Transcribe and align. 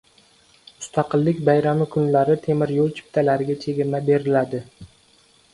Mustaqillik 0.77 1.43
bayrami 1.49 1.87
kunlari 1.95 2.37
temir 2.47 2.73
yo‘l 2.79 2.91
chiptalariga 3.01 3.59
chegirma 3.67 4.03
beriladi 4.09 4.65